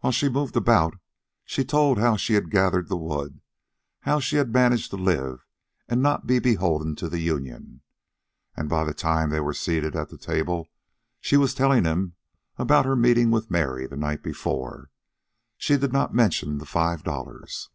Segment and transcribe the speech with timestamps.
[0.00, 0.94] While she moved about,
[1.44, 3.42] she told how she had gathered the wood,
[4.00, 5.44] how she had managed to live
[5.86, 7.82] and not be beholden to the union,
[8.56, 10.68] and by the time they were seated at the table
[11.20, 12.14] she was telling him
[12.56, 14.88] about her meeting with Mary the night before.
[15.58, 17.68] She did not mention the five dollars.